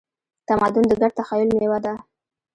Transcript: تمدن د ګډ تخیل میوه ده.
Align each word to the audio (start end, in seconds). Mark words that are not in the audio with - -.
تمدن 0.47 0.83
د 0.87 0.91
ګډ 1.01 1.11
تخیل 1.19 1.49
میوه 1.59 1.79
ده. 1.85 1.93